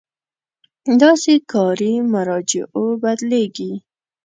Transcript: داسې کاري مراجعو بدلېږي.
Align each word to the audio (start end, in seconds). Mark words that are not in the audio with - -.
داسې 1.01 1.33
کاري 1.51 1.93
مراجعو 2.13 2.85
بدلېږي. 3.01 3.71